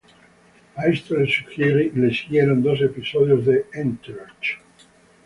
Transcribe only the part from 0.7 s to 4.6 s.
A esto le siguieron dos episodios de "Entourage".